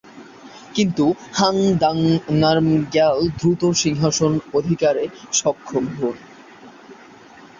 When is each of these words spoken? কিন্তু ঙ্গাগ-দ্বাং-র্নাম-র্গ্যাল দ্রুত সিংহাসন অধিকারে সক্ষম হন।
কিন্তু 0.75 1.05
ঙ্গাগ-দ্বাং-র্নাম-র্গ্যাল 1.37 3.17
দ্রুত 3.37 3.61
সিংহাসন 3.81 4.31
অধিকারে 4.53 5.03
সক্ষম 5.39 5.83
হন। 5.95 6.15